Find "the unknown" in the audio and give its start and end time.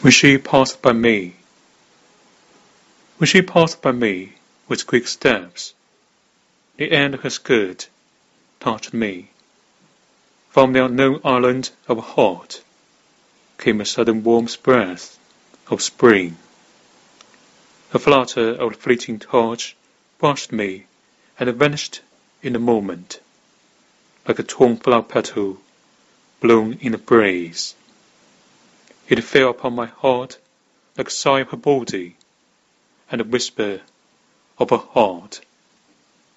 10.72-11.20